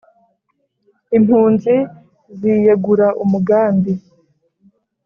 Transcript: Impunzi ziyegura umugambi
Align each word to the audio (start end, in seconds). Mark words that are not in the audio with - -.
Impunzi 1.17 1.75
ziyegura 2.37 3.07
umugambi 3.23 3.93